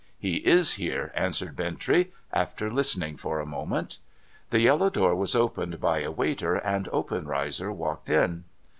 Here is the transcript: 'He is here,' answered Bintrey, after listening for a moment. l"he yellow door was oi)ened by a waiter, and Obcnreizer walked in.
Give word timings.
'He 0.27 0.37
is 0.37 0.77
here,' 0.81 1.11
answered 1.13 1.55
Bintrey, 1.55 2.11
after 2.33 2.71
listening 2.73 3.17
for 3.17 3.39
a 3.39 3.45
moment. 3.45 3.99
l"he 4.51 4.57
yellow 4.65 4.89
door 4.89 5.13
was 5.13 5.35
oi)ened 5.35 5.79
by 5.79 5.99
a 6.01 6.09
waiter, 6.09 6.55
and 6.55 6.87
Obcnreizer 6.87 7.71
walked 7.71 8.09
in. 8.09 8.45